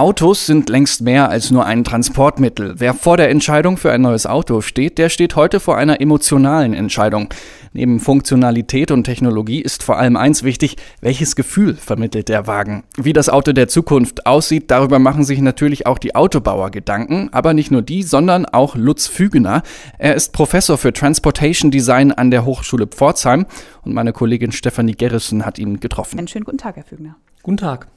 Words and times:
Autos 0.00 0.46
sind 0.46 0.70
längst 0.70 1.02
mehr 1.02 1.28
als 1.28 1.50
nur 1.50 1.66
ein 1.66 1.84
Transportmittel. 1.84 2.76
Wer 2.78 2.94
vor 2.94 3.18
der 3.18 3.28
Entscheidung 3.28 3.76
für 3.76 3.92
ein 3.92 4.00
neues 4.00 4.24
Auto 4.24 4.62
steht, 4.62 4.96
der 4.96 5.10
steht 5.10 5.36
heute 5.36 5.60
vor 5.60 5.76
einer 5.76 6.00
emotionalen 6.00 6.72
Entscheidung. 6.72 7.28
Neben 7.74 8.00
Funktionalität 8.00 8.92
und 8.92 9.04
Technologie 9.04 9.60
ist 9.60 9.82
vor 9.82 9.98
allem 9.98 10.16
eins 10.16 10.42
wichtig, 10.42 10.76
welches 11.02 11.36
Gefühl 11.36 11.74
vermittelt 11.74 12.30
der 12.30 12.46
Wagen. 12.46 12.84
Wie 12.96 13.12
das 13.12 13.28
Auto 13.28 13.52
der 13.52 13.68
Zukunft 13.68 14.24
aussieht, 14.24 14.70
darüber 14.70 14.98
machen 14.98 15.22
sich 15.22 15.38
natürlich 15.42 15.86
auch 15.86 15.98
die 15.98 16.14
Autobauer 16.14 16.70
Gedanken, 16.70 17.28
aber 17.32 17.52
nicht 17.52 17.70
nur 17.70 17.82
die, 17.82 18.02
sondern 18.02 18.46
auch 18.46 18.76
Lutz 18.76 19.06
Fügener. 19.06 19.62
Er 19.98 20.14
ist 20.14 20.32
Professor 20.32 20.78
für 20.78 20.94
Transportation 20.94 21.70
Design 21.70 22.10
an 22.10 22.30
der 22.30 22.46
Hochschule 22.46 22.86
Pforzheim 22.86 23.44
und 23.82 23.92
meine 23.92 24.14
Kollegin 24.14 24.52
Stefanie 24.52 24.94
Gerrissen 24.94 25.44
hat 25.44 25.58
ihn 25.58 25.78
getroffen. 25.78 26.18
Einen 26.18 26.28
schönen 26.28 26.46
guten 26.46 26.56
Tag, 26.56 26.76
Herr 26.76 26.84
Fügener. 26.84 27.16
Guten 27.42 27.58
Tag. 27.58 27.88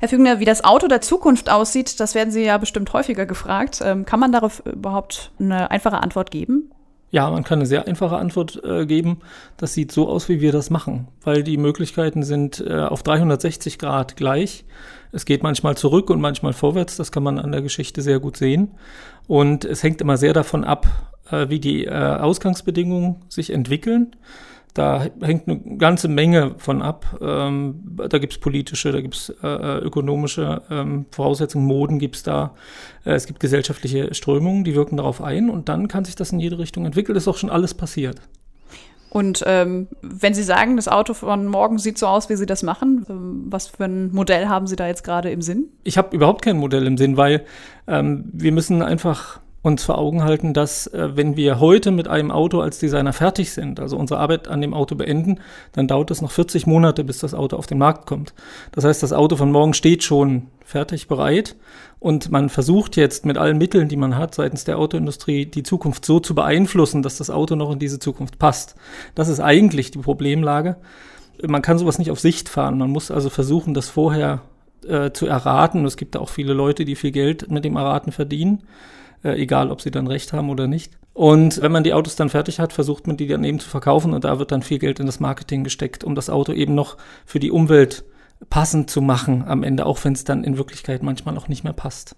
Herr 0.00 0.08
Fügner, 0.08 0.40
wie 0.40 0.46
das 0.46 0.64
Auto 0.64 0.88
der 0.88 1.02
Zukunft 1.02 1.50
aussieht, 1.50 2.00
das 2.00 2.14
werden 2.14 2.30
Sie 2.30 2.42
ja 2.42 2.56
bestimmt 2.56 2.90
häufiger 2.94 3.26
gefragt. 3.26 3.82
Ähm, 3.84 4.06
kann 4.06 4.18
man 4.18 4.32
darauf 4.32 4.64
überhaupt 4.64 5.30
eine 5.38 5.70
einfache 5.70 5.98
Antwort 5.98 6.30
geben? 6.30 6.70
Ja, 7.10 7.28
man 7.28 7.44
kann 7.44 7.58
eine 7.58 7.66
sehr 7.66 7.86
einfache 7.86 8.16
Antwort 8.16 8.62
äh, 8.64 8.86
geben. 8.86 9.18
Das 9.58 9.74
sieht 9.74 9.92
so 9.92 10.08
aus, 10.08 10.30
wie 10.30 10.40
wir 10.40 10.52
das 10.52 10.70
machen, 10.70 11.08
weil 11.22 11.42
die 11.42 11.58
Möglichkeiten 11.58 12.22
sind 12.22 12.64
äh, 12.66 12.76
auf 12.76 13.02
360 13.02 13.78
Grad 13.78 14.16
gleich. 14.16 14.64
Es 15.12 15.26
geht 15.26 15.42
manchmal 15.42 15.76
zurück 15.76 16.08
und 16.08 16.22
manchmal 16.22 16.54
vorwärts. 16.54 16.96
Das 16.96 17.12
kann 17.12 17.22
man 17.22 17.38
an 17.38 17.52
der 17.52 17.60
Geschichte 17.60 18.00
sehr 18.00 18.20
gut 18.20 18.38
sehen. 18.38 18.70
Und 19.26 19.66
es 19.66 19.82
hängt 19.82 20.00
immer 20.00 20.16
sehr 20.16 20.32
davon 20.32 20.64
ab, 20.64 20.86
äh, 21.30 21.50
wie 21.50 21.60
die 21.60 21.84
äh, 21.84 21.90
Ausgangsbedingungen 21.90 23.16
sich 23.28 23.50
entwickeln. 23.52 24.16
Da 24.74 25.06
hängt 25.20 25.48
eine 25.48 25.78
ganze 25.78 26.08
Menge 26.08 26.54
von 26.58 26.80
ab. 26.82 27.18
Ähm, 27.20 27.96
da 28.08 28.18
gibt 28.18 28.34
es 28.34 28.38
politische, 28.38 28.92
da 28.92 29.00
gibt 29.00 29.16
es 29.16 29.34
äh, 29.42 29.46
äh, 29.46 29.78
ökonomische 29.78 30.62
ähm, 30.70 31.06
Voraussetzungen, 31.10 31.66
Moden 31.66 31.98
gibt 31.98 32.16
es 32.16 32.22
da. 32.22 32.54
Äh, 33.04 33.12
es 33.12 33.26
gibt 33.26 33.40
gesellschaftliche 33.40 34.14
Strömungen, 34.14 34.64
die 34.64 34.74
wirken 34.74 34.96
darauf 34.96 35.22
ein 35.22 35.50
und 35.50 35.68
dann 35.68 35.88
kann 35.88 36.04
sich 36.04 36.14
das 36.14 36.32
in 36.32 36.38
jede 36.40 36.58
Richtung 36.58 36.86
entwickeln. 36.86 37.14
Das 37.14 37.24
ist 37.24 37.28
auch 37.28 37.36
schon 37.36 37.50
alles 37.50 37.74
passiert. 37.74 38.20
Und 39.10 39.42
ähm, 39.44 39.88
wenn 40.02 40.34
Sie 40.34 40.44
sagen, 40.44 40.76
das 40.76 40.86
Auto 40.86 41.14
von 41.14 41.46
morgen 41.46 41.78
sieht 41.78 41.98
so 41.98 42.06
aus, 42.06 42.28
wie 42.28 42.36
Sie 42.36 42.46
das 42.46 42.62
machen, 42.62 43.04
ähm, 43.10 43.42
was 43.46 43.66
für 43.66 43.84
ein 43.84 44.12
Modell 44.12 44.46
haben 44.46 44.68
Sie 44.68 44.76
da 44.76 44.86
jetzt 44.86 45.02
gerade 45.02 45.30
im 45.30 45.42
Sinn? 45.42 45.68
Ich 45.82 45.98
habe 45.98 46.14
überhaupt 46.14 46.42
kein 46.42 46.56
Modell 46.56 46.86
im 46.86 46.96
Sinn, 46.96 47.16
weil 47.16 47.44
ähm, 47.88 48.30
wir 48.32 48.52
müssen 48.52 48.82
einfach 48.82 49.40
uns 49.62 49.84
vor 49.84 49.98
Augen 49.98 50.24
halten, 50.24 50.54
dass 50.54 50.86
äh, 50.86 51.10
wenn 51.14 51.36
wir 51.36 51.60
heute 51.60 51.90
mit 51.90 52.08
einem 52.08 52.30
Auto 52.30 52.60
als 52.60 52.78
Designer 52.78 53.12
fertig 53.12 53.52
sind, 53.52 53.78
also 53.78 53.96
unsere 53.96 54.18
Arbeit 54.18 54.48
an 54.48 54.62
dem 54.62 54.72
Auto 54.72 54.94
beenden, 54.94 55.40
dann 55.72 55.86
dauert 55.86 56.10
es 56.10 56.22
noch 56.22 56.30
40 56.30 56.66
Monate, 56.66 57.04
bis 57.04 57.18
das 57.18 57.34
Auto 57.34 57.56
auf 57.56 57.66
den 57.66 57.78
Markt 57.78 58.06
kommt. 58.06 58.32
Das 58.72 58.84
heißt, 58.84 59.02
das 59.02 59.12
Auto 59.12 59.36
von 59.36 59.52
morgen 59.52 59.74
steht 59.74 60.02
schon 60.02 60.46
fertig 60.64 61.08
bereit 61.08 61.56
und 61.98 62.30
man 62.30 62.48
versucht 62.48 62.96
jetzt 62.96 63.26
mit 63.26 63.36
allen 63.36 63.58
Mitteln, 63.58 63.88
die 63.88 63.96
man 63.96 64.16
hat 64.16 64.34
seitens 64.34 64.64
der 64.64 64.78
Autoindustrie, 64.78 65.44
die 65.44 65.62
Zukunft 65.62 66.06
so 66.06 66.20
zu 66.20 66.34
beeinflussen, 66.34 67.02
dass 67.02 67.18
das 67.18 67.28
Auto 67.28 67.54
noch 67.54 67.70
in 67.70 67.78
diese 67.78 67.98
Zukunft 67.98 68.38
passt. 68.38 68.76
Das 69.14 69.28
ist 69.28 69.40
eigentlich 69.40 69.90
die 69.90 69.98
Problemlage. 69.98 70.76
Man 71.46 71.60
kann 71.60 71.78
sowas 71.78 71.98
nicht 71.98 72.10
auf 72.10 72.20
Sicht 72.20 72.48
fahren. 72.48 72.78
Man 72.78 72.90
muss 72.90 73.10
also 73.10 73.28
versuchen, 73.28 73.74
das 73.74 73.90
vorher 73.90 74.40
äh, 74.86 75.10
zu 75.10 75.26
erraten. 75.26 75.84
Es 75.84 75.98
gibt 75.98 76.14
da 76.14 76.20
auch 76.20 76.28
viele 76.30 76.54
Leute, 76.54 76.86
die 76.86 76.96
viel 76.96 77.12
Geld 77.12 77.50
mit 77.50 77.64
dem 77.64 77.76
Erraten 77.76 78.12
verdienen 78.12 78.62
äh, 79.24 79.40
egal 79.40 79.70
ob 79.70 79.80
sie 79.80 79.90
dann 79.90 80.06
recht 80.06 80.32
haben 80.32 80.50
oder 80.50 80.66
nicht. 80.66 80.92
Und 81.12 81.60
wenn 81.60 81.72
man 81.72 81.84
die 81.84 81.92
Autos 81.92 82.16
dann 82.16 82.30
fertig 82.30 82.60
hat, 82.60 82.72
versucht 82.72 83.06
man 83.06 83.16
die 83.16 83.26
dann 83.26 83.44
eben 83.44 83.60
zu 83.60 83.68
verkaufen 83.68 84.14
und 84.14 84.24
da 84.24 84.38
wird 84.38 84.52
dann 84.52 84.62
viel 84.62 84.78
Geld 84.78 85.00
in 85.00 85.06
das 85.06 85.20
Marketing 85.20 85.64
gesteckt, 85.64 86.04
um 86.04 86.14
das 86.14 86.30
Auto 86.30 86.52
eben 86.52 86.74
noch 86.74 86.96
für 87.26 87.40
die 87.40 87.50
Umwelt 87.50 88.04
passend 88.48 88.90
zu 88.90 89.02
machen 89.02 89.44
am 89.46 89.62
Ende, 89.62 89.86
auch 89.86 90.02
wenn 90.04 90.14
es 90.14 90.24
dann 90.24 90.44
in 90.44 90.56
Wirklichkeit 90.56 91.02
manchmal 91.02 91.36
auch 91.36 91.48
nicht 91.48 91.64
mehr 91.64 91.72
passt. 91.72 92.16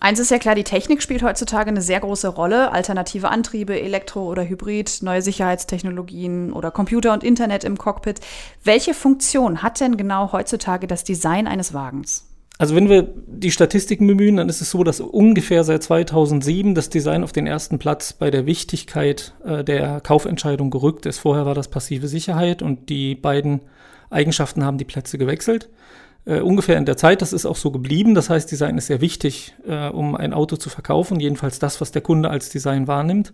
Eins 0.00 0.18
ist 0.18 0.30
ja 0.30 0.38
klar, 0.38 0.54
die 0.54 0.64
Technik 0.64 1.00
spielt 1.00 1.22
heutzutage 1.22 1.70
eine 1.70 1.80
sehr 1.80 2.00
große 2.00 2.28
Rolle. 2.28 2.72
Alternative 2.72 3.30
Antriebe, 3.30 3.80
Elektro 3.80 4.28
oder 4.28 4.46
Hybrid, 4.46 4.98
neue 5.00 5.22
Sicherheitstechnologien 5.22 6.52
oder 6.52 6.70
Computer 6.70 7.14
und 7.14 7.24
Internet 7.24 7.64
im 7.64 7.78
Cockpit. 7.78 8.20
Welche 8.62 8.92
Funktion 8.92 9.62
hat 9.62 9.80
denn 9.80 9.96
genau 9.96 10.32
heutzutage 10.32 10.86
das 10.86 11.04
Design 11.04 11.46
eines 11.46 11.72
Wagens? 11.72 12.26
Also 12.56 12.76
wenn 12.76 12.88
wir 12.88 13.08
die 13.26 13.50
Statistiken 13.50 14.06
bemühen, 14.06 14.36
dann 14.36 14.48
ist 14.48 14.60
es 14.60 14.70
so, 14.70 14.84
dass 14.84 15.00
ungefähr 15.00 15.64
seit 15.64 15.82
2007 15.82 16.74
das 16.74 16.88
Design 16.88 17.24
auf 17.24 17.32
den 17.32 17.48
ersten 17.48 17.78
Platz 17.78 18.12
bei 18.12 18.30
der 18.30 18.46
Wichtigkeit 18.46 19.34
äh, 19.44 19.64
der 19.64 20.00
Kaufentscheidung 20.00 20.70
gerückt 20.70 21.04
ist. 21.06 21.18
Vorher 21.18 21.46
war 21.46 21.54
das 21.54 21.68
passive 21.68 22.06
Sicherheit 22.06 22.62
und 22.62 22.88
die 22.90 23.16
beiden 23.16 23.62
Eigenschaften 24.08 24.64
haben 24.64 24.78
die 24.78 24.84
Plätze 24.84 25.18
gewechselt. 25.18 25.68
Äh, 26.26 26.40
ungefähr 26.40 26.78
in 26.78 26.86
der 26.86 26.96
Zeit, 26.96 27.20
das 27.20 27.32
ist 27.32 27.44
auch 27.44 27.56
so 27.56 27.70
geblieben. 27.70 28.14
Das 28.14 28.30
heißt, 28.30 28.50
Design 28.50 28.78
ist 28.78 28.86
sehr 28.86 29.00
wichtig, 29.00 29.54
äh, 29.66 29.88
um 29.88 30.14
ein 30.14 30.32
Auto 30.32 30.56
zu 30.56 30.70
verkaufen, 30.70 31.20
jedenfalls 31.20 31.58
das, 31.58 31.80
was 31.80 31.92
der 31.92 32.02
Kunde 32.02 32.30
als 32.30 32.48
Design 32.48 32.86
wahrnimmt. 32.86 33.32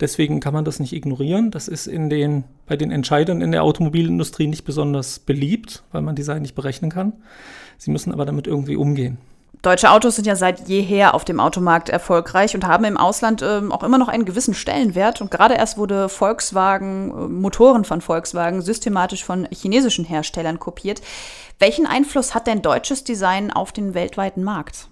Deswegen 0.00 0.38
kann 0.38 0.54
man 0.54 0.64
das 0.64 0.78
nicht 0.78 0.92
ignorieren. 0.92 1.50
Das 1.50 1.66
ist 1.66 1.88
in 1.88 2.08
den, 2.08 2.44
bei 2.66 2.76
den 2.76 2.92
Entscheidern 2.92 3.40
in 3.40 3.50
der 3.50 3.64
Automobilindustrie 3.64 4.46
nicht 4.46 4.64
besonders 4.64 5.18
beliebt, 5.18 5.82
weil 5.90 6.02
man 6.02 6.14
Design 6.14 6.42
nicht 6.42 6.54
berechnen 6.54 6.90
kann. 6.90 7.14
Sie 7.78 7.90
müssen 7.90 8.12
aber 8.12 8.24
damit 8.24 8.46
irgendwie 8.46 8.76
umgehen. 8.76 9.18
Deutsche 9.62 9.90
Autos 9.90 10.14
sind 10.14 10.26
ja 10.26 10.36
seit 10.36 10.68
jeher 10.68 11.14
auf 11.14 11.24
dem 11.24 11.40
Automarkt 11.40 11.88
erfolgreich 11.88 12.54
und 12.54 12.64
haben 12.64 12.84
im 12.84 12.96
Ausland 12.96 13.42
äh, 13.42 13.60
auch 13.70 13.82
immer 13.82 13.98
noch 13.98 14.08
einen 14.08 14.24
gewissen 14.24 14.54
Stellenwert. 14.54 15.20
Und 15.20 15.32
gerade 15.32 15.54
erst 15.54 15.76
wurde 15.76 16.08
Volkswagen, 16.08 17.10
äh, 17.10 17.28
Motoren 17.28 17.84
von 17.84 18.00
Volkswagen 18.00 18.62
systematisch 18.62 19.24
von 19.24 19.48
chinesischen 19.50 20.04
Herstellern 20.04 20.60
kopiert. 20.60 21.02
Welchen 21.58 21.86
Einfluss 21.86 22.34
hat 22.34 22.46
denn 22.46 22.62
deutsches 22.62 23.02
Design 23.02 23.50
auf 23.50 23.72
den 23.72 23.94
weltweiten 23.94 24.44
Markt? 24.44 24.86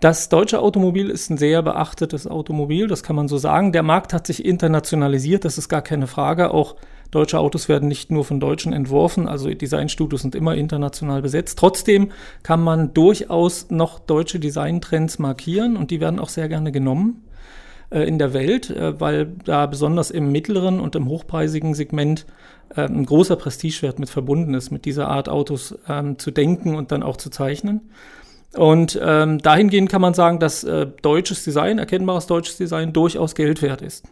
Das 0.00 0.30
deutsche 0.30 0.60
Automobil 0.60 1.10
ist 1.10 1.28
ein 1.28 1.36
sehr 1.36 1.60
beachtetes 1.60 2.26
Automobil, 2.26 2.88
das 2.88 3.02
kann 3.02 3.16
man 3.16 3.28
so 3.28 3.36
sagen. 3.36 3.72
Der 3.72 3.82
Markt 3.82 4.14
hat 4.14 4.26
sich 4.26 4.46
internationalisiert, 4.46 5.44
das 5.44 5.58
ist 5.58 5.68
gar 5.68 5.82
keine 5.82 6.06
Frage. 6.06 6.54
Auch 6.54 6.76
deutsche 7.10 7.38
Autos 7.38 7.68
werden 7.68 7.88
nicht 7.88 8.10
nur 8.10 8.24
von 8.24 8.40
Deutschen 8.40 8.72
entworfen, 8.72 9.28
also 9.28 9.52
Designstudios 9.52 10.22
sind 10.22 10.34
immer 10.34 10.54
international 10.54 11.22
besetzt. 11.22 11.58
Trotzdem 11.58 12.12
kann 12.42 12.62
man 12.62 12.94
durchaus 12.94 13.70
noch 13.70 13.98
deutsche 13.98 14.38
Designtrends 14.38 15.18
markieren 15.18 15.76
und 15.76 15.90
die 15.90 16.00
werden 16.00 16.18
auch 16.20 16.28
sehr 16.28 16.48
gerne 16.48 16.72
genommen 16.72 17.24
äh, 17.90 18.02
in 18.02 18.18
der 18.18 18.32
Welt, 18.32 18.70
äh, 18.70 19.00
weil 19.00 19.26
da 19.44 19.66
besonders 19.66 20.10
im 20.10 20.30
mittleren 20.30 20.80
und 20.80 20.94
im 20.94 21.08
hochpreisigen 21.08 21.74
Segment 21.74 22.26
äh, 22.76 22.82
ein 22.82 23.04
großer 23.04 23.36
Prestigewert 23.36 23.98
mit 23.98 24.10
verbunden 24.10 24.54
ist, 24.54 24.70
mit 24.70 24.84
dieser 24.84 25.08
Art 25.08 25.28
Autos 25.28 25.76
ähm, 25.88 26.18
zu 26.18 26.30
denken 26.30 26.74
und 26.74 26.92
dann 26.92 27.02
auch 27.02 27.16
zu 27.16 27.30
zeichnen. 27.30 27.90
Und 28.54 28.98
ähm, 29.00 29.38
dahingehend 29.38 29.90
kann 29.90 30.00
man 30.00 30.14
sagen, 30.14 30.40
dass 30.40 30.64
äh, 30.64 30.86
deutsches 31.02 31.44
Design, 31.44 31.78
erkennbares 31.78 32.26
deutsches 32.26 32.56
Design, 32.56 32.92
durchaus 32.92 33.34
Geld 33.34 33.62
wert 33.62 33.80
ist. 33.80 34.04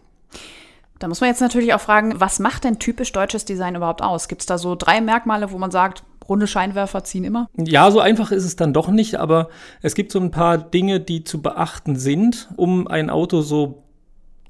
Da 0.99 1.09
muss 1.09 1.21
man 1.21 1.31
jetzt 1.31 1.41
natürlich 1.41 1.75
auch 1.75 1.81
fragen, 1.81 2.21
was 2.21 2.39
macht 2.41 2.65
denn 2.65 2.79
typisch 2.79 3.13
deutsches 3.13 3.45
Design 3.45 3.77
überhaupt 3.77 4.03
aus? 4.03 4.29
Gibt 4.29 4.43
es 4.43 4.47
da 4.47 4.59
so 4.59 4.75
drei 4.75 5.01
Merkmale, 5.01 5.53
wo 5.53 5.59
man 5.59 5.71
sagt, 5.71 6.03
runde 6.29 6.47
Scheinwerfer 6.47 7.05
ziehen 7.05 7.25
immer? 7.25 7.49
Ja, 7.57 7.91
so 7.91 8.01
einfach 8.01 8.33
ist 8.33 8.45
es 8.45 8.57
dann 8.57 8.73
doch 8.73 8.89
nicht, 8.89 9.17
aber 9.17 9.49
es 9.81 9.95
gibt 9.95 10.13
so 10.13 10.19
ein 10.19 10.31
paar 10.31 10.59
Dinge, 10.59 11.01
die 11.01 11.25
zu 11.25 11.41
beachten 11.41 11.97
sind, 11.97 12.49
um 12.57 12.89
ein 12.89 13.11
Auto 13.11 13.43
so 13.43 13.85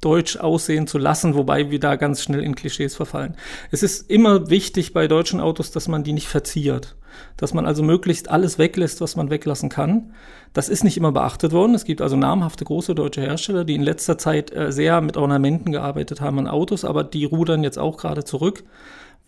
deutsch 0.00 0.36
aussehen 0.36 0.86
zu 0.86 0.98
lassen, 0.98 1.34
wobei 1.34 1.70
wir 1.70 1.80
da 1.80 1.96
ganz 1.96 2.22
schnell 2.22 2.42
in 2.42 2.54
Klischees 2.54 2.94
verfallen. 2.94 3.36
Es 3.70 3.82
ist 3.82 4.10
immer 4.10 4.50
wichtig 4.50 4.92
bei 4.92 5.08
deutschen 5.08 5.40
Autos, 5.40 5.70
dass 5.70 5.88
man 5.88 6.04
die 6.04 6.12
nicht 6.12 6.28
verziert. 6.28 6.96
Dass 7.36 7.52
man 7.52 7.66
also 7.66 7.82
möglichst 7.82 8.30
alles 8.30 8.58
weglässt, 8.58 9.00
was 9.00 9.16
man 9.16 9.30
weglassen 9.30 9.68
kann. 9.68 10.12
Das 10.52 10.68
ist 10.68 10.84
nicht 10.84 10.96
immer 10.96 11.10
beachtet 11.10 11.52
worden. 11.52 11.74
Es 11.74 11.84
gibt 11.84 12.00
also 12.00 12.16
namhafte 12.16 12.64
große 12.64 12.94
deutsche 12.94 13.20
Hersteller, 13.20 13.64
die 13.64 13.74
in 13.74 13.82
letzter 13.82 14.18
Zeit 14.18 14.54
äh, 14.54 14.70
sehr 14.70 15.00
mit 15.00 15.16
Ornamenten 15.16 15.72
gearbeitet 15.72 16.20
haben 16.20 16.38
an 16.38 16.46
Autos, 16.46 16.84
aber 16.84 17.04
die 17.04 17.24
rudern 17.24 17.64
jetzt 17.64 17.78
auch 17.78 17.96
gerade 17.96 18.24
zurück, 18.24 18.62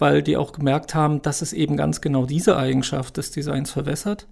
weil 0.01 0.23
die 0.23 0.37
auch 0.37 0.53
gemerkt 0.53 0.95
haben, 0.95 1.23
dass 1.23 1.43
es 1.43 1.53
eben 1.53 1.77
ganz 1.77 2.01
genau 2.01 2.27
diese 2.27 2.57
Eigenschaft 2.57 3.17
des 3.17 3.31
Designs 3.31 3.71
verwässert. 3.71 4.27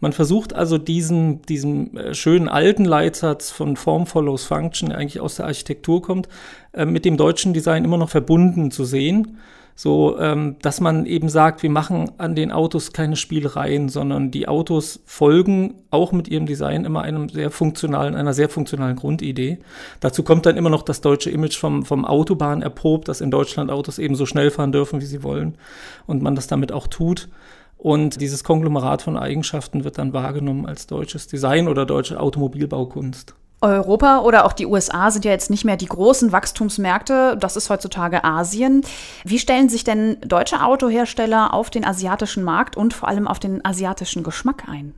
Man 0.00 0.12
versucht 0.12 0.52
also 0.52 0.76
diesen, 0.76 1.42
diesen 1.42 1.96
äh, 1.96 2.14
schönen 2.14 2.48
alten 2.48 2.84
Leitsatz 2.84 3.50
von 3.50 3.76
Form 3.76 4.06
follows 4.06 4.44
Function, 4.44 4.90
der 4.90 4.98
eigentlich 4.98 5.20
aus 5.20 5.36
der 5.36 5.46
Architektur 5.46 6.02
kommt, 6.02 6.28
äh, 6.72 6.84
mit 6.84 7.04
dem 7.04 7.16
deutschen 7.16 7.54
Design 7.54 7.84
immer 7.84 7.96
noch 7.96 8.10
verbunden 8.10 8.70
zu 8.70 8.84
sehen. 8.84 9.38
So, 9.76 10.18
ähm, 10.20 10.56
dass 10.62 10.80
man 10.80 11.04
eben 11.04 11.28
sagt, 11.28 11.64
wir 11.64 11.70
machen 11.70 12.12
an 12.18 12.36
den 12.36 12.52
Autos 12.52 12.92
keine 12.92 13.16
Spielereien, 13.16 13.88
sondern 13.88 14.30
die 14.30 14.46
Autos 14.46 15.00
folgen 15.04 15.82
auch 15.90 16.12
mit 16.12 16.28
ihrem 16.28 16.46
Design 16.46 16.84
immer 16.84 17.02
einem 17.02 17.28
sehr 17.28 17.50
funktionalen, 17.50 18.14
einer 18.14 18.34
sehr 18.34 18.48
funktionalen 18.48 18.94
Grundidee. 18.94 19.58
Dazu 19.98 20.22
kommt 20.22 20.46
dann 20.46 20.56
immer 20.56 20.70
noch 20.70 20.82
das 20.82 21.00
deutsche 21.00 21.30
Image 21.30 21.58
vom, 21.58 21.84
vom 21.84 22.04
Autobahn 22.04 22.62
erprobt, 22.62 23.08
dass 23.08 23.20
in 23.20 23.32
Deutschland 23.32 23.72
Autos 23.72 23.98
eben 23.98 24.14
so 24.14 24.26
schnell 24.26 24.52
fahren 24.52 24.70
dürfen, 24.70 25.00
wie 25.00 25.06
sie 25.06 25.24
wollen 25.24 25.58
und 26.06 26.22
man 26.22 26.36
das 26.36 26.46
damit 26.46 26.70
auch 26.70 26.86
tut. 26.86 27.28
Und 27.76 28.20
dieses 28.20 28.44
Konglomerat 28.44 29.02
von 29.02 29.16
Eigenschaften 29.18 29.82
wird 29.82 29.98
dann 29.98 30.12
wahrgenommen 30.12 30.66
als 30.66 30.86
deutsches 30.86 31.26
Design 31.26 31.66
oder 31.66 31.84
deutsche 31.84 32.20
Automobilbaukunst. 32.20 33.34
Europa 33.64 34.20
oder 34.20 34.44
auch 34.44 34.52
die 34.52 34.66
USA 34.66 35.10
sind 35.10 35.24
ja 35.24 35.30
jetzt 35.30 35.50
nicht 35.50 35.64
mehr 35.64 35.76
die 35.76 35.86
großen 35.86 36.30
Wachstumsmärkte. 36.30 37.36
Das 37.40 37.56
ist 37.56 37.70
heutzutage 37.70 38.22
Asien. 38.22 38.82
Wie 39.24 39.38
stellen 39.38 39.68
sich 39.68 39.84
denn 39.84 40.18
deutsche 40.20 40.62
Autohersteller 40.62 41.54
auf 41.54 41.70
den 41.70 41.84
asiatischen 41.84 42.44
Markt 42.44 42.76
und 42.76 42.94
vor 42.94 43.08
allem 43.08 43.26
auf 43.26 43.38
den 43.38 43.64
asiatischen 43.64 44.22
Geschmack 44.22 44.64
ein? 44.68 44.94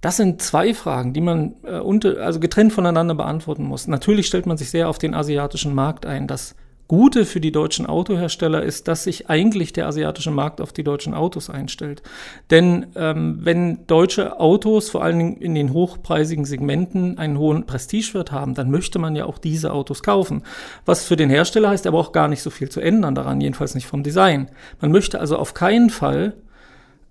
Das 0.00 0.16
sind 0.16 0.40
zwei 0.40 0.72
Fragen, 0.72 1.12
die 1.12 1.20
man 1.20 1.54
äh, 1.62 1.78
unter, 1.78 2.22
also 2.24 2.40
getrennt 2.40 2.72
voneinander 2.72 3.14
beantworten 3.14 3.64
muss. 3.64 3.86
Natürlich 3.86 4.26
stellt 4.26 4.46
man 4.46 4.56
sich 4.56 4.70
sehr 4.70 4.88
auf 4.88 4.98
den 4.98 5.14
asiatischen 5.14 5.74
Markt 5.74 6.06
ein. 6.06 6.26
Das 6.26 6.54
Gute 6.90 7.24
für 7.24 7.40
die 7.40 7.52
deutschen 7.52 7.86
Autohersteller 7.86 8.64
ist, 8.64 8.88
dass 8.88 9.04
sich 9.04 9.30
eigentlich 9.30 9.72
der 9.72 9.86
asiatische 9.86 10.32
Markt 10.32 10.60
auf 10.60 10.72
die 10.72 10.82
deutschen 10.82 11.14
Autos 11.14 11.48
einstellt. 11.48 12.02
Denn 12.50 12.86
ähm, 12.96 13.38
wenn 13.42 13.86
deutsche 13.86 14.40
Autos 14.40 14.90
vor 14.90 15.04
allen 15.04 15.18
Dingen 15.20 15.36
in 15.36 15.54
den 15.54 15.72
hochpreisigen 15.72 16.44
Segmenten 16.44 17.16
einen 17.16 17.38
hohen 17.38 17.64
Prestigewert 17.64 18.32
haben, 18.32 18.54
dann 18.54 18.72
möchte 18.72 18.98
man 18.98 19.14
ja 19.14 19.26
auch 19.26 19.38
diese 19.38 19.72
Autos 19.72 20.02
kaufen. 20.02 20.42
Was 20.84 21.04
für 21.04 21.14
den 21.14 21.30
Hersteller 21.30 21.68
heißt 21.68 21.86
aber 21.86 22.00
auch 22.00 22.10
gar 22.10 22.26
nicht 22.26 22.42
so 22.42 22.50
viel 22.50 22.70
zu 22.70 22.80
ändern 22.80 23.14
daran, 23.14 23.40
jedenfalls 23.40 23.76
nicht 23.76 23.86
vom 23.86 24.02
Design. 24.02 24.50
Man 24.80 24.90
möchte 24.90 25.20
also 25.20 25.36
auf 25.36 25.54
keinen 25.54 25.90
Fall 25.90 26.34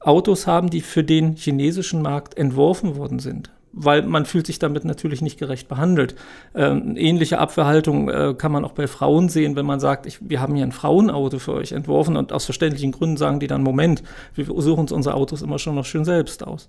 Autos 0.01 0.45
haben, 0.45 0.69
die 0.69 0.81
für 0.81 1.05
den 1.05 1.37
chinesischen 1.37 2.01
Markt 2.01 2.37
entworfen 2.37 2.97
worden 2.97 3.19
sind 3.19 3.49
weil 3.81 4.01
man 4.01 4.25
fühlt 4.25 4.45
sich 4.45 4.59
damit 4.59 4.83
natürlich 4.83 5.21
nicht 5.21 5.39
gerecht 5.39 5.69
behandelt. 5.69 6.15
Ähm, 6.53 6.95
ähnliche 6.97 7.39
Abwehrhaltung 7.39 8.09
äh, 8.09 8.35
kann 8.37 8.51
man 8.51 8.65
auch 8.65 8.73
bei 8.73 8.87
Frauen 8.87 9.29
sehen, 9.29 9.55
wenn 9.55 9.65
man 9.65 9.79
sagt, 9.79 10.05
ich, 10.05 10.17
wir 10.21 10.41
haben 10.41 10.53
hier 10.53 10.65
ein 10.65 10.73
Frauenauto 10.73 11.39
für 11.39 11.53
euch 11.53 11.71
entworfen 11.71 12.17
und 12.17 12.33
aus 12.33 12.43
verständlichen 12.43 12.91
Gründen 12.91 13.15
sagen 13.15 13.39
die 13.39 13.47
dann, 13.47 13.63
Moment, 13.63 14.03
wir 14.35 14.45
suchen 14.45 14.81
uns 14.81 14.91
unsere 14.91 15.15
Autos 15.15 15.41
immer 15.41 15.59
schon 15.59 15.75
noch 15.75 15.85
schön 15.85 16.03
selbst 16.03 16.45
aus. 16.45 16.67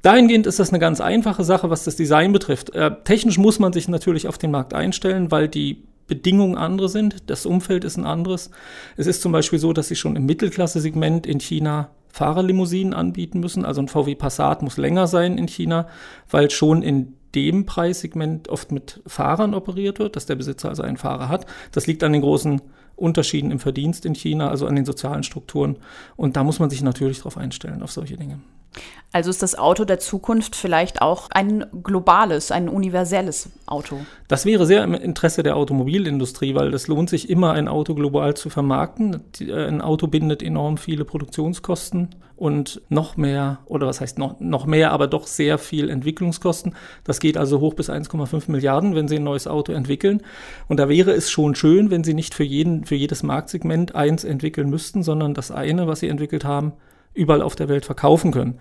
Dahingehend 0.00 0.46
ist 0.46 0.58
das 0.58 0.70
eine 0.70 0.78
ganz 0.78 1.02
einfache 1.02 1.44
Sache, 1.44 1.68
was 1.68 1.84
das 1.84 1.96
Design 1.96 2.32
betrifft. 2.32 2.74
Äh, 2.74 2.90
technisch 3.04 3.36
muss 3.36 3.58
man 3.58 3.74
sich 3.74 3.86
natürlich 3.88 4.26
auf 4.26 4.38
den 4.38 4.50
Markt 4.50 4.72
einstellen, 4.72 5.30
weil 5.30 5.48
die 5.48 5.82
Bedingungen 6.06 6.56
andere 6.56 6.88
sind, 6.88 7.28
das 7.28 7.44
Umfeld 7.44 7.84
ist 7.84 7.98
ein 7.98 8.06
anderes. 8.06 8.50
Es 8.96 9.06
ist 9.06 9.20
zum 9.20 9.32
Beispiel 9.32 9.58
so, 9.58 9.72
dass 9.74 9.88
sie 9.88 9.96
schon 9.96 10.16
im 10.16 10.24
Mittelklasse-Segment 10.24 11.26
in 11.26 11.40
China 11.40 11.90
Fahrerlimousinen 12.16 12.94
anbieten 12.94 13.40
müssen. 13.40 13.66
Also 13.66 13.82
ein 13.82 13.88
VW 13.88 14.14
Passat 14.14 14.62
muss 14.62 14.78
länger 14.78 15.06
sein 15.06 15.36
in 15.36 15.48
China, 15.48 15.86
weil 16.30 16.50
schon 16.50 16.80
in 16.80 17.12
dem 17.34 17.66
Preissegment 17.66 18.48
oft 18.48 18.72
mit 18.72 19.02
Fahrern 19.06 19.52
operiert 19.52 19.98
wird, 19.98 20.16
dass 20.16 20.24
der 20.24 20.36
Besitzer 20.36 20.70
also 20.70 20.82
einen 20.82 20.96
Fahrer 20.96 21.28
hat. 21.28 21.44
Das 21.72 21.86
liegt 21.86 22.02
an 22.02 22.14
den 22.14 22.22
großen 22.22 22.62
Unterschieden 22.94 23.50
im 23.50 23.58
Verdienst 23.58 24.06
in 24.06 24.14
China, 24.14 24.48
also 24.48 24.66
an 24.66 24.76
den 24.76 24.86
sozialen 24.86 25.24
Strukturen. 25.24 25.76
Und 26.16 26.36
da 26.36 26.42
muss 26.42 26.58
man 26.58 26.70
sich 26.70 26.80
natürlich 26.80 27.18
darauf 27.18 27.36
einstellen, 27.36 27.82
auf 27.82 27.92
solche 27.92 28.16
Dinge. 28.16 28.38
Also 29.12 29.30
ist 29.30 29.42
das 29.42 29.56
Auto 29.56 29.86
der 29.86 29.98
Zukunft 29.98 30.56
vielleicht 30.56 31.00
auch 31.00 31.30
ein 31.30 31.64
globales, 31.82 32.50
ein 32.50 32.68
universelles 32.68 33.48
Auto? 33.64 34.00
Das 34.28 34.44
wäre 34.44 34.66
sehr 34.66 34.84
im 34.84 34.92
Interesse 34.92 35.42
der 35.42 35.56
Automobilindustrie, 35.56 36.54
weil 36.54 36.74
es 36.74 36.86
lohnt 36.86 37.08
sich 37.08 37.30
immer, 37.30 37.52
ein 37.52 37.66
Auto 37.66 37.94
global 37.94 38.34
zu 38.34 38.50
vermarkten. 38.50 39.22
Äh, 39.40 39.68
ein 39.68 39.80
Auto 39.80 40.06
bindet 40.06 40.42
enorm 40.42 40.76
viele 40.76 41.06
Produktionskosten 41.06 42.14
und 42.36 42.82
noch 42.90 43.16
mehr, 43.16 43.60
oder 43.64 43.86
was 43.86 44.02
heißt 44.02 44.18
noch, 44.18 44.38
noch 44.40 44.66
mehr, 44.66 44.92
aber 44.92 45.06
doch 45.06 45.26
sehr 45.26 45.56
viel 45.56 45.88
Entwicklungskosten. 45.88 46.74
Das 47.02 47.18
geht 47.18 47.38
also 47.38 47.60
hoch 47.60 47.72
bis 47.72 47.88
1,5 47.88 48.50
Milliarden, 48.50 48.94
wenn 48.94 49.08
Sie 49.08 49.16
ein 49.16 49.24
neues 49.24 49.46
Auto 49.46 49.72
entwickeln. 49.72 50.20
Und 50.68 50.78
da 50.78 50.90
wäre 50.90 51.12
es 51.12 51.30
schon 51.30 51.54
schön, 51.54 51.90
wenn 51.90 52.04
Sie 52.04 52.12
nicht 52.12 52.34
für 52.34 52.44
jeden, 52.44 52.84
für 52.84 52.96
jedes 52.96 53.22
Marktsegment 53.22 53.94
eins 53.94 54.24
entwickeln 54.24 54.68
müssten, 54.68 55.02
sondern 55.02 55.32
das 55.32 55.50
eine, 55.50 55.86
was 55.86 56.00
Sie 56.00 56.08
entwickelt 56.08 56.44
haben, 56.44 56.74
überall 57.16 57.42
auf 57.42 57.56
der 57.56 57.68
Welt 57.68 57.84
verkaufen 57.84 58.30
können. 58.30 58.60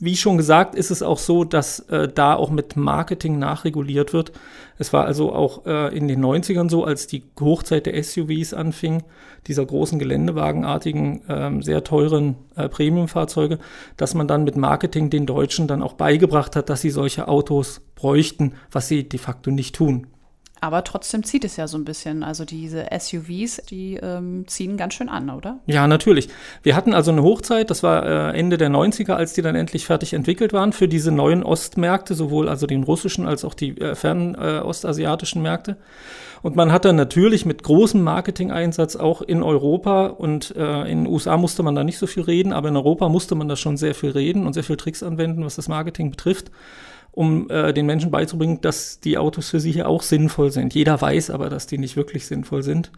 Wie 0.00 0.16
schon 0.16 0.36
gesagt, 0.36 0.76
ist 0.76 0.92
es 0.92 1.02
auch 1.02 1.18
so, 1.18 1.42
dass 1.42 1.80
äh, 1.88 2.06
da 2.06 2.34
auch 2.34 2.50
mit 2.50 2.76
Marketing 2.76 3.40
nachreguliert 3.40 4.12
wird. 4.12 4.30
Es 4.78 4.92
war 4.92 5.06
also 5.06 5.32
auch 5.32 5.66
äh, 5.66 5.96
in 5.96 6.06
den 6.06 6.24
90ern 6.24 6.70
so, 6.70 6.84
als 6.84 7.08
die 7.08 7.24
Hochzeit 7.40 7.86
der 7.86 8.00
SUVs 8.00 8.54
anfing, 8.54 9.02
dieser 9.48 9.66
großen 9.66 9.98
geländewagenartigen, 9.98 11.22
ähm, 11.28 11.62
sehr 11.62 11.82
teuren 11.82 12.36
äh, 12.54 12.68
Premiumfahrzeuge, 12.68 13.58
dass 13.96 14.14
man 14.14 14.28
dann 14.28 14.44
mit 14.44 14.56
Marketing 14.56 15.10
den 15.10 15.26
Deutschen 15.26 15.66
dann 15.66 15.82
auch 15.82 15.94
beigebracht 15.94 16.54
hat, 16.54 16.70
dass 16.70 16.80
sie 16.80 16.90
solche 16.90 17.26
Autos 17.26 17.80
bräuchten, 17.96 18.52
was 18.70 18.86
sie 18.86 19.08
de 19.08 19.18
facto 19.18 19.50
nicht 19.50 19.74
tun. 19.74 20.06
Aber 20.60 20.84
trotzdem 20.84 21.22
zieht 21.24 21.44
es 21.44 21.56
ja 21.56 21.68
so 21.68 21.78
ein 21.78 21.84
bisschen. 21.84 22.22
Also 22.22 22.44
diese 22.44 22.86
SUVs, 22.98 23.62
die 23.68 23.96
ähm, 23.96 24.44
ziehen 24.46 24.76
ganz 24.76 24.94
schön 24.94 25.08
an, 25.08 25.30
oder? 25.30 25.58
Ja, 25.66 25.86
natürlich. 25.86 26.28
Wir 26.62 26.74
hatten 26.74 26.94
also 26.94 27.10
eine 27.10 27.22
Hochzeit, 27.22 27.70
das 27.70 27.82
war 27.82 28.04
äh, 28.04 28.38
Ende 28.38 28.58
der 28.58 28.70
90er, 28.70 29.12
als 29.12 29.32
die 29.32 29.42
dann 29.42 29.54
endlich 29.54 29.86
fertig 29.86 30.12
entwickelt 30.12 30.52
waren 30.52 30.72
für 30.72 30.88
diese 30.88 31.12
neuen 31.12 31.42
Ostmärkte, 31.42 32.14
sowohl 32.14 32.48
also 32.48 32.66
den 32.66 32.82
russischen 32.82 33.26
als 33.26 33.44
auch 33.44 33.54
die 33.54 33.80
äh, 33.80 33.94
fernen 33.94 34.34
äh, 34.34 34.60
ostasiatischen 34.60 35.42
Märkte. 35.42 35.76
Und 36.42 36.56
man 36.56 36.70
hat 36.72 36.84
dann 36.84 36.96
natürlich 36.96 37.46
mit 37.46 37.62
großem 37.62 38.00
Marketing-Einsatz 38.00 38.96
auch 38.96 39.22
in 39.22 39.42
Europa 39.42 40.06
und 40.06 40.54
äh, 40.56 40.82
in 40.82 41.04
den 41.04 41.06
USA 41.12 41.36
musste 41.36 41.62
man 41.62 41.74
da 41.74 41.82
nicht 41.82 41.98
so 41.98 42.06
viel 42.06 42.22
reden, 42.22 42.52
aber 42.52 42.68
in 42.68 42.76
Europa 42.76 43.08
musste 43.08 43.34
man 43.34 43.48
da 43.48 43.56
schon 43.56 43.76
sehr 43.76 43.94
viel 43.94 44.10
reden 44.10 44.46
und 44.46 44.52
sehr 44.52 44.62
viel 44.62 44.76
Tricks 44.76 45.02
anwenden, 45.02 45.44
was 45.44 45.56
das 45.56 45.68
Marketing 45.68 46.10
betrifft 46.10 46.50
um 47.18 47.50
äh, 47.50 47.74
den 47.74 47.84
Menschen 47.84 48.12
beizubringen, 48.12 48.60
dass 48.60 49.00
die 49.00 49.18
Autos 49.18 49.50
für 49.50 49.58
sie 49.58 49.72
hier 49.72 49.88
auch 49.88 50.02
sinnvoll 50.02 50.52
sind. 50.52 50.72
Jeder 50.72 51.00
weiß 51.00 51.30
aber, 51.30 51.50
dass 51.50 51.66
die 51.66 51.76
nicht 51.76 51.96
wirklich 51.96 52.26
sinnvoll 52.26 52.62
sind. 52.62 52.92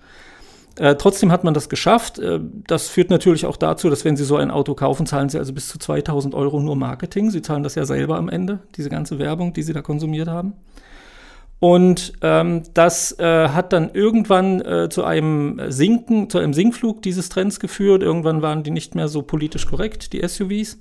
Äh, 0.77 0.97
trotzdem 0.97 1.33
hat 1.33 1.43
man 1.43 1.55
das 1.55 1.71
geschafft. 1.71 2.19
Äh, 2.19 2.39
das 2.67 2.91
führt 2.91 3.09
natürlich 3.09 3.47
auch 3.47 3.57
dazu, 3.57 3.89
dass 3.89 4.05
wenn 4.05 4.19
Sie 4.19 4.25
so 4.25 4.37
ein 4.37 4.51
Auto 4.51 4.75
kaufen, 4.75 5.07
zahlen 5.07 5.31
Sie 5.31 5.39
also 5.39 5.55
bis 5.55 5.69
zu 5.69 5.79
2000 5.79 6.35
Euro 6.35 6.61
nur 6.61 6.77
Marketing. 6.77 7.31
Sie 7.31 7.41
zahlen 7.41 7.63
das 7.63 7.77
ja 7.77 7.87
selber 7.87 8.19
am 8.19 8.29
Ende, 8.29 8.59
diese 8.77 8.91
ganze 8.91 9.19
Werbung, 9.19 9.55
die 9.55 9.63
Sie 9.63 9.73
da 9.73 9.81
konsumiert 9.81 10.29
haben. 10.29 10.53
Und 11.59 12.13
ähm, 12.21 12.63
das 12.75 13.19
äh, 13.19 13.49
hat 13.49 13.73
dann 13.73 13.91
irgendwann 13.95 14.61
äh, 14.61 14.91
zu 14.91 15.03
einem 15.03 15.63
Sinken, 15.69 16.29
zu 16.29 16.37
einem 16.37 16.53
Sinkflug 16.53 17.01
dieses 17.01 17.31
Trends 17.31 17.59
geführt. 17.59 18.03
Irgendwann 18.03 18.43
waren 18.43 18.65
die 18.65 18.71
nicht 18.71 18.95
mehr 18.95 19.09
so 19.09 19.23
politisch 19.23 19.67
korrekt, 19.67 20.13
die 20.13 20.27
SUVs. 20.27 20.79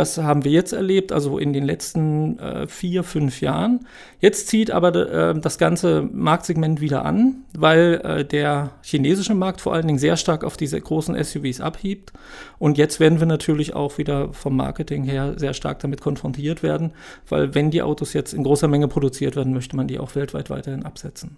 Das 0.00 0.16
haben 0.16 0.44
wir 0.44 0.50
jetzt 0.50 0.72
erlebt, 0.72 1.12
also 1.12 1.36
in 1.36 1.52
den 1.52 1.62
letzten 1.62 2.38
äh, 2.38 2.66
vier, 2.66 3.04
fünf 3.04 3.42
Jahren. 3.42 3.86
Jetzt 4.18 4.48
zieht 4.48 4.70
aber 4.70 4.94
äh, 4.94 5.38
das 5.38 5.58
ganze 5.58 6.08
Marktsegment 6.10 6.80
wieder 6.80 7.04
an, 7.04 7.42
weil 7.52 8.00
äh, 8.02 8.24
der 8.24 8.70
chinesische 8.80 9.34
Markt 9.34 9.60
vor 9.60 9.74
allen 9.74 9.86
Dingen 9.86 9.98
sehr 9.98 10.16
stark 10.16 10.42
auf 10.42 10.56
diese 10.56 10.80
großen 10.80 11.22
SUVs 11.22 11.60
abhebt. 11.60 12.14
Und 12.58 12.78
jetzt 12.78 12.98
werden 12.98 13.20
wir 13.20 13.26
natürlich 13.26 13.74
auch 13.74 13.98
wieder 13.98 14.32
vom 14.32 14.56
Marketing 14.56 15.04
her 15.04 15.34
sehr 15.36 15.52
stark 15.52 15.80
damit 15.80 16.00
konfrontiert 16.00 16.62
werden, 16.62 16.92
weil 17.28 17.54
wenn 17.54 17.70
die 17.70 17.82
Autos 17.82 18.14
jetzt 18.14 18.32
in 18.32 18.42
großer 18.42 18.68
Menge 18.68 18.88
produziert 18.88 19.36
werden, 19.36 19.52
möchte 19.52 19.76
man 19.76 19.86
die 19.86 19.98
auch 19.98 20.14
weltweit 20.14 20.48
weiterhin 20.48 20.86
absetzen. 20.86 21.36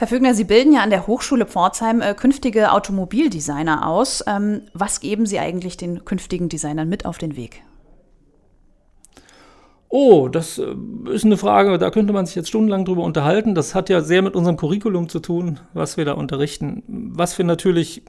Herr 0.00 0.08
Fügner, 0.08 0.32
Sie 0.32 0.44
bilden 0.44 0.72
ja 0.72 0.80
an 0.80 0.88
der 0.88 1.06
Hochschule 1.06 1.44
Pforzheim 1.44 2.00
äh, 2.00 2.14
künftige 2.14 2.72
Automobildesigner 2.72 3.86
aus. 3.86 4.24
Ähm, 4.26 4.62
was 4.72 5.00
geben 5.00 5.26
Sie 5.26 5.38
eigentlich 5.38 5.76
den 5.76 6.06
künftigen 6.06 6.48
Designern 6.48 6.88
mit 6.88 7.04
auf 7.04 7.18
den 7.18 7.36
Weg? 7.36 7.62
Oh, 9.90 10.28
das 10.28 10.56
äh, 10.56 10.74
ist 11.10 11.26
eine 11.26 11.36
Frage, 11.36 11.76
da 11.76 11.90
könnte 11.90 12.14
man 12.14 12.24
sich 12.24 12.34
jetzt 12.34 12.48
stundenlang 12.48 12.86
drüber 12.86 13.02
unterhalten. 13.02 13.54
Das 13.54 13.74
hat 13.74 13.90
ja 13.90 14.00
sehr 14.00 14.22
mit 14.22 14.34
unserem 14.34 14.56
Curriculum 14.56 15.10
zu 15.10 15.20
tun, 15.20 15.60
was 15.74 15.98
wir 15.98 16.06
da 16.06 16.12
unterrichten. 16.12 16.82
Was 16.86 17.36
wir 17.36 17.44
natürlich 17.44 18.02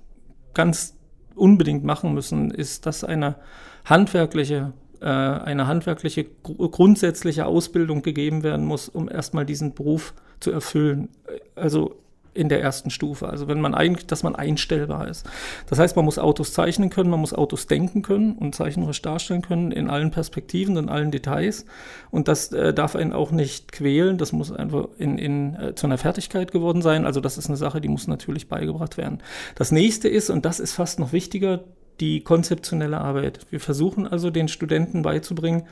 ganz 0.54 0.96
unbedingt 1.36 1.84
machen 1.84 2.14
müssen, 2.14 2.52
ist, 2.52 2.86
dass 2.86 3.04
eine 3.04 3.36
handwerkliche 3.84 4.72
eine 5.06 5.68
handwerkliche 5.68 6.26
grundsätzliche 6.44 7.46
Ausbildung 7.46 8.02
gegeben 8.02 8.44
werden 8.44 8.66
muss, 8.66 8.90
um 8.90 9.10
erstmal 9.10 9.46
diesen 9.46 9.74
Beruf 9.74 10.14
zu 10.40 10.52
erfüllen. 10.52 11.10
Also 11.56 12.02
in 12.34 12.50
der 12.50 12.62
ersten 12.62 12.90
Stufe. 12.90 13.28
Also 13.28 13.48
wenn 13.48 13.60
man 13.60 13.74
eigentlich, 13.74 14.08
dass 14.08 14.24
man 14.24 14.36
einstellbar 14.36 15.08
ist. 15.08 15.26
Das 15.68 15.80
heißt, 15.80 15.96
man 15.96 16.06
muss 16.06 16.18
Autos 16.18 16.54
zeichnen 16.54 16.90
können, 16.90 17.10
man 17.10 17.20
muss 17.20 17.34
Autos 17.34 17.68
denken 17.68 18.02
können 18.02 18.34
und 18.34 18.56
zeichnerisch 18.56 19.02
darstellen 19.02 19.42
können 19.42 19.72
in 19.72 19.90
allen 19.90 20.12
Perspektiven, 20.12 20.78
in 20.78 20.90
allen 20.90 21.12
Details. 21.12 21.66
Und 22.10 22.28
das 22.28 22.52
äh, 22.54 22.74
darf 22.74 22.96
einen 22.96 23.14
auch 23.14 23.32
nicht 23.32 23.72
quälen. 23.72 24.18
Das 24.18 24.32
muss 24.32 24.52
einfach 24.52 24.88
in, 24.98 25.18
in, 25.18 25.56
äh, 25.56 25.76
zu 25.76 25.88
einer 25.88 25.98
Fertigkeit 25.98 26.52
geworden 26.52 26.82
sein. 26.82 27.06
Also 27.06 27.20
das 27.20 27.38
ist 27.38 27.48
eine 27.48 27.58
Sache, 27.58 27.82
die 27.82 27.90
muss 27.90 28.08
natürlich 28.08 28.48
beigebracht 28.48 28.98
werden. 28.98 29.20
Das 29.56 29.72
nächste 29.72 30.08
ist, 30.08 30.30
und 30.30 30.46
das 30.46 30.60
ist 30.60 30.74
fast 30.74 31.00
noch 31.00 31.12
wichtiger, 31.12 31.66
die 32.02 32.22
konzeptionelle 32.22 33.00
Arbeit. 33.00 33.40
Wir 33.50 33.60
versuchen 33.60 34.08
also 34.08 34.30
den 34.30 34.48
Studenten 34.48 35.04
beizubringen, 35.04 35.64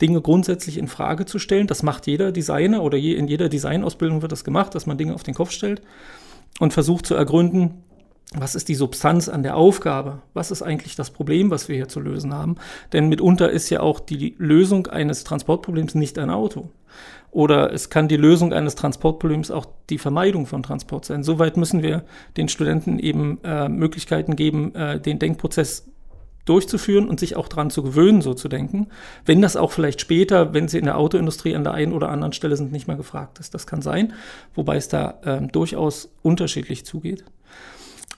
Dinge 0.00 0.20
grundsätzlich 0.20 0.78
in 0.78 0.88
Frage 0.88 1.26
zu 1.26 1.38
stellen. 1.38 1.66
Das 1.66 1.82
macht 1.82 2.06
jeder 2.06 2.32
Designer 2.32 2.82
oder 2.82 2.96
je, 2.96 3.14
in 3.14 3.28
jeder 3.28 3.48
Designausbildung 3.48 4.22
wird 4.22 4.32
das 4.32 4.44
gemacht, 4.44 4.74
dass 4.74 4.86
man 4.86 4.96
Dinge 4.96 5.14
auf 5.14 5.22
den 5.22 5.34
Kopf 5.34 5.50
stellt 5.50 5.82
und 6.60 6.72
versucht 6.72 7.06
zu 7.06 7.14
ergründen, 7.14 7.84
was 8.34 8.54
ist 8.54 8.68
die 8.68 8.74
Substanz 8.74 9.28
an 9.28 9.42
der 9.42 9.56
Aufgabe? 9.56 10.22
Was 10.32 10.50
ist 10.50 10.62
eigentlich 10.62 10.96
das 10.96 11.10
Problem, 11.10 11.50
was 11.50 11.68
wir 11.68 11.76
hier 11.76 11.88
zu 11.88 12.00
lösen 12.00 12.32
haben? 12.32 12.56
Denn 12.92 13.08
mitunter 13.08 13.50
ist 13.50 13.68
ja 13.70 13.80
auch 13.80 14.00
die 14.00 14.34
Lösung 14.38 14.86
eines 14.86 15.24
Transportproblems 15.24 15.94
nicht 15.94 16.18
ein 16.18 16.30
Auto. 16.30 16.70
Oder 17.30 17.72
es 17.72 17.88
kann 17.88 18.08
die 18.08 18.16
Lösung 18.16 18.52
eines 18.52 18.74
Transportproblems 18.74 19.50
auch 19.50 19.66
die 19.88 19.98
Vermeidung 19.98 20.46
von 20.46 20.62
Transport 20.62 21.06
sein. 21.06 21.22
Soweit 21.22 21.56
müssen 21.56 21.82
wir 21.82 22.04
den 22.36 22.48
Studenten 22.48 22.98
eben 22.98 23.38
äh, 23.42 23.68
Möglichkeiten 23.68 24.36
geben, 24.36 24.74
äh, 24.74 25.00
den 25.00 25.18
Denkprozess 25.18 25.88
durchzuführen 26.44 27.08
und 27.08 27.20
sich 27.20 27.36
auch 27.36 27.48
dran 27.48 27.70
zu 27.70 27.82
gewöhnen, 27.82 28.20
so 28.20 28.34
zu 28.34 28.48
denken. 28.48 28.88
Wenn 29.24 29.40
das 29.40 29.56
auch 29.56 29.70
vielleicht 29.70 30.00
später, 30.00 30.52
wenn 30.52 30.68
sie 30.68 30.78
in 30.78 30.84
der 30.84 30.98
Autoindustrie 30.98 31.54
an 31.54 31.64
der 31.64 31.74
einen 31.74 31.92
oder 31.92 32.08
anderen 32.08 32.32
Stelle 32.32 32.56
sind, 32.56 32.72
nicht 32.72 32.88
mehr 32.88 32.96
gefragt 32.96 33.38
ist. 33.38 33.54
Das 33.54 33.66
kann 33.66 33.80
sein, 33.80 34.12
wobei 34.54 34.76
es 34.76 34.88
da 34.88 35.20
ähm, 35.24 35.52
durchaus 35.52 36.10
unterschiedlich 36.22 36.84
zugeht. 36.84 37.24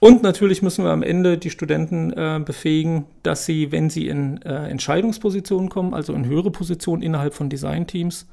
Und 0.04 0.22
natürlich 0.22 0.60
müssen 0.60 0.84
wir 0.84 0.90
am 0.90 1.02
Ende 1.02 1.38
die 1.38 1.48
Studenten 1.48 2.12
äh, 2.12 2.38
befähigen, 2.44 3.06
dass 3.22 3.46
sie, 3.46 3.72
wenn 3.72 3.88
sie 3.88 4.08
in 4.08 4.36
äh, 4.42 4.68
Entscheidungspositionen 4.68 5.70
kommen, 5.70 5.94
also 5.94 6.12
in 6.12 6.26
höhere 6.26 6.50
Positionen 6.50 7.00
innerhalb 7.00 7.32
von 7.32 7.48
Designteams, 7.48 8.28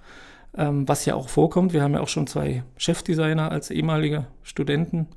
ähm, 0.57 0.85
was 0.85 1.05
ja 1.05 1.15
auch 1.15 1.29
vorkommt. 1.29 1.71
Wir 1.71 1.81
haben 1.81 1.93
ja 1.93 2.01
auch 2.01 2.09
schon 2.09 2.27
zwei 2.27 2.65
Chefdesigner 2.75 3.53
als 3.53 3.71
ehemalige 3.71 4.25
Studenten, 4.43 5.07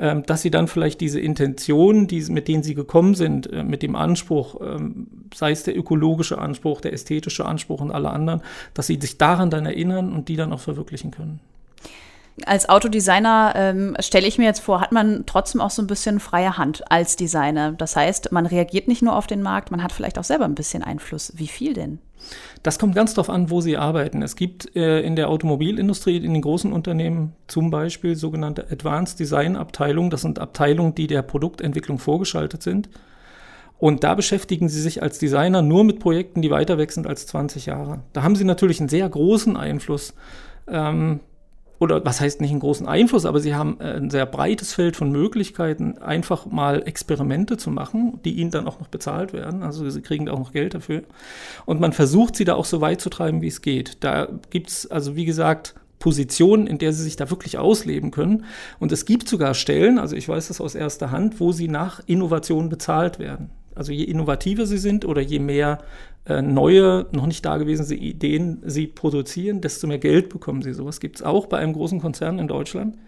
ähm, 0.00 0.24
dass 0.24 0.42
sie 0.42 0.50
dann 0.50 0.66
vielleicht 0.66 1.00
diese 1.00 1.20
Intentionen, 1.20 2.08
die, 2.08 2.22
mit 2.22 2.48
denen 2.48 2.64
sie 2.64 2.74
gekommen 2.74 3.14
sind, 3.14 3.46
äh, 3.52 3.62
mit 3.62 3.84
dem 3.84 3.94
Anspruch, 3.94 4.60
ähm, 4.60 5.06
sei 5.32 5.52
es 5.52 5.62
der 5.62 5.78
ökologische 5.78 6.38
Anspruch, 6.38 6.80
der 6.80 6.92
ästhetische 6.92 7.46
Anspruch 7.46 7.80
und 7.80 7.92
alle 7.92 8.10
anderen, 8.10 8.42
dass 8.74 8.88
sie 8.88 8.98
sich 9.00 9.16
daran 9.16 9.48
dann 9.48 9.64
erinnern 9.64 10.12
und 10.12 10.26
die 10.26 10.34
dann 10.34 10.52
auch 10.52 10.58
verwirklichen 10.58 11.12
können. 11.12 11.38
Als 12.46 12.68
Autodesigner 12.68 13.52
ähm, 13.56 13.96
stelle 14.00 14.26
ich 14.26 14.38
mir 14.38 14.44
jetzt 14.44 14.60
vor, 14.60 14.80
hat 14.80 14.92
man 14.92 15.24
trotzdem 15.26 15.60
auch 15.60 15.70
so 15.70 15.82
ein 15.82 15.86
bisschen 15.86 16.20
freie 16.20 16.56
Hand 16.56 16.90
als 16.90 17.16
Designer. 17.16 17.72
Das 17.72 17.96
heißt, 17.96 18.32
man 18.32 18.46
reagiert 18.46 18.88
nicht 18.88 19.02
nur 19.02 19.16
auf 19.16 19.26
den 19.26 19.42
Markt, 19.42 19.70
man 19.70 19.82
hat 19.82 19.92
vielleicht 19.92 20.18
auch 20.18 20.24
selber 20.24 20.44
ein 20.44 20.54
bisschen 20.54 20.82
Einfluss. 20.82 21.32
Wie 21.36 21.48
viel 21.48 21.74
denn? 21.74 21.98
Das 22.62 22.78
kommt 22.78 22.94
ganz 22.94 23.14
darauf 23.14 23.30
an, 23.30 23.50
wo 23.50 23.60
Sie 23.60 23.76
arbeiten. 23.76 24.22
Es 24.22 24.36
gibt 24.36 24.76
äh, 24.76 25.00
in 25.00 25.16
der 25.16 25.28
Automobilindustrie, 25.28 26.18
in 26.18 26.34
den 26.34 26.42
großen 26.42 26.72
Unternehmen 26.72 27.34
zum 27.46 27.70
Beispiel 27.70 28.16
sogenannte 28.16 28.66
Advanced 28.70 29.18
Design 29.18 29.56
Abteilungen. 29.56 30.10
Das 30.10 30.22
sind 30.22 30.38
Abteilungen, 30.38 30.94
die 30.94 31.06
der 31.06 31.22
Produktentwicklung 31.22 31.98
vorgeschaltet 31.98 32.62
sind. 32.62 32.90
Und 33.78 34.04
da 34.04 34.14
beschäftigen 34.14 34.68
Sie 34.68 34.80
sich 34.80 35.02
als 35.02 35.18
Designer 35.18 35.62
nur 35.62 35.84
mit 35.84 36.00
Projekten, 36.00 36.42
die 36.42 36.50
weiter 36.50 36.76
weg 36.76 36.92
sind 36.92 37.06
als 37.06 37.26
20 37.26 37.64
Jahre. 37.64 38.00
Da 38.12 38.22
haben 38.22 38.36
Sie 38.36 38.44
natürlich 38.44 38.78
einen 38.78 38.90
sehr 38.90 39.08
großen 39.08 39.56
Einfluss. 39.56 40.12
Ähm, 40.68 41.20
oder 41.80 42.04
was 42.04 42.20
heißt 42.20 42.40
nicht 42.40 42.50
einen 42.50 42.60
großen 42.60 42.86
Einfluss, 42.86 43.24
aber 43.24 43.40
sie 43.40 43.54
haben 43.54 43.78
äh, 43.80 43.96
ein 43.96 44.10
sehr 44.10 44.26
breites 44.26 44.72
Feld 44.72 44.96
von 44.96 45.10
Möglichkeiten, 45.10 45.98
einfach 45.98 46.46
mal 46.46 46.86
Experimente 46.86 47.56
zu 47.56 47.70
machen, 47.70 48.20
die 48.24 48.34
ihnen 48.34 48.50
dann 48.50 48.68
auch 48.68 48.78
noch 48.78 48.88
bezahlt 48.88 49.32
werden. 49.32 49.62
Also 49.62 49.88
sie 49.88 50.02
kriegen 50.02 50.26
da 50.26 50.32
auch 50.32 50.38
noch 50.38 50.52
Geld 50.52 50.74
dafür. 50.74 51.02
Und 51.64 51.80
man 51.80 51.92
versucht 51.92 52.36
sie 52.36 52.44
da 52.44 52.54
auch 52.54 52.66
so 52.66 52.82
weit 52.82 53.00
zu 53.00 53.08
treiben, 53.08 53.40
wie 53.40 53.48
es 53.48 53.62
geht. 53.62 54.04
Da 54.04 54.28
gibt's 54.50 54.86
also 54.86 55.16
wie 55.16 55.24
gesagt 55.24 55.74
Positionen, 55.98 56.66
in 56.66 56.78
der 56.78 56.92
sie 56.92 57.02
sich 57.02 57.16
da 57.16 57.30
wirklich 57.30 57.58
ausleben 57.58 58.10
können. 58.10 58.44
Und 58.78 58.92
es 58.92 59.06
gibt 59.06 59.28
sogar 59.28 59.54
Stellen, 59.54 59.98
also 59.98 60.16
ich 60.16 60.28
weiß 60.28 60.48
das 60.48 60.60
aus 60.60 60.74
erster 60.74 61.10
Hand, 61.10 61.40
wo 61.40 61.52
sie 61.52 61.68
nach 61.68 62.00
Innovation 62.06 62.68
bezahlt 62.68 63.18
werden. 63.18 63.50
Also 63.80 63.92
je 63.92 64.04
innovativer 64.04 64.66
sie 64.66 64.76
sind 64.76 65.06
oder 65.06 65.22
je 65.22 65.38
mehr 65.38 65.78
äh, 66.26 66.42
neue, 66.42 67.06
noch 67.12 67.24
nicht 67.24 67.46
dagewesene 67.46 67.98
Ideen 67.98 68.58
sie 68.62 68.86
produzieren, 68.86 69.62
desto 69.62 69.86
mehr 69.86 69.96
Geld 69.96 70.28
bekommen 70.28 70.60
sie. 70.60 70.74
Sowas 70.74 71.00
gibt 71.00 71.16
es 71.16 71.22
auch 71.22 71.46
bei 71.46 71.56
einem 71.56 71.72
großen 71.72 71.98
Konzern 71.98 72.38
in 72.38 72.46
Deutschland. 72.46 72.98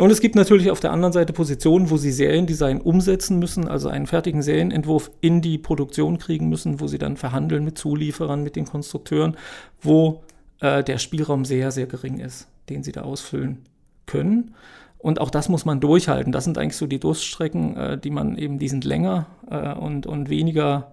Und 0.00 0.10
es 0.12 0.20
gibt 0.20 0.36
natürlich 0.36 0.70
auf 0.70 0.78
der 0.78 0.92
anderen 0.92 1.12
Seite 1.12 1.32
Positionen, 1.32 1.90
wo 1.90 1.96
sie 1.96 2.12
Seriendesign 2.12 2.80
umsetzen 2.80 3.40
müssen, 3.40 3.66
also 3.66 3.88
einen 3.88 4.06
fertigen 4.06 4.42
Serienentwurf 4.42 5.10
in 5.22 5.42
die 5.42 5.58
Produktion 5.58 6.18
kriegen 6.18 6.48
müssen, 6.48 6.78
wo 6.78 6.86
sie 6.86 6.98
dann 6.98 7.16
verhandeln 7.16 7.64
mit 7.64 7.76
Zulieferern, 7.76 8.44
mit 8.44 8.54
den 8.54 8.66
Konstrukteuren, 8.66 9.36
wo 9.82 10.22
äh, 10.60 10.84
der 10.84 10.98
Spielraum 10.98 11.44
sehr, 11.44 11.72
sehr 11.72 11.86
gering 11.86 12.20
ist, 12.20 12.46
den 12.68 12.84
sie 12.84 12.92
da 12.92 13.02
ausfüllen 13.02 13.58
können. 14.06 14.54
Und 14.98 15.20
auch 15.20 15.30
das 15.30 15.48
muss 15.48 15.64
man 15.64 15.80
durchhalten. 15.80 16.32
Das 16.32 16.44
sind 16.44 16.58
eigentlich 16.58 16.76
so 16.76 16.86
die 16.86 16.98
Durststrecken, 16.98 17.76
äh, 17.76 17.98
die 17.98 18.10
man 18.10 18.36
eben, 18.36 18.58
die 18.58 18.68
sind 18.68 18.84
länger 18.84 19.26
äh, 19.50 19.74
und, 19.74 20.06
und 20.06 20.28
weniger, 20.28 20.92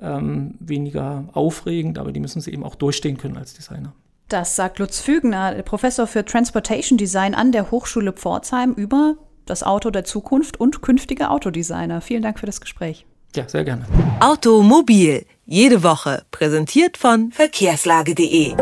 ähm, 0.00 0.54
weniger 0.60 1.24
aufregend, 1.32 1.98
aber 1.98 2.12
die 2.12 2.20
müssen 2.20 2.40
sie 2.40 2.52
eben 2.52 2.64
auch 2.64 2.74
durchstehen 2.74 3.16
können 3.16 3.36
als 3.36 3.54
Designer. 3.54 3.92
Das 4.28 4.54
sagt 4.54 4.78
Lutz 4.78 5.00
Fügner, 5.00 5.60
Professor 5.64 6.06
für 6.06 6.24
Transportation 6.24 6.96
Design 6.96 7.34
an 7.34 7.50
der 7.50 7.72
Hochschule 7.72 8.12
Pforzheim 8.12 8.72
über 8.74 9.16
das 9.46 9.64
Auto 9.64 9.90
der 9.90 10.04
Zukunft 10.04 10.60
und 10.60 10.82
künftige 10.82 11.30
Autodesigner. 11.30 12.00
Vielen 12.00 12.22
Dank 12.22 12.38
für 12.38 12.46
das 12.46 12.60
Gespräch. 12.60 13.06
Ja, 13.34 13.48
sehr 13.48 13.64
gerne. 13.64 13.84
Automobil, 14.20 15.26
jede 15.46 15.82
Woche, 15.82 16.22
präsentiert 16.30 16.96
von 16.96 17.32
verkehrslage.de. 17.32 18.54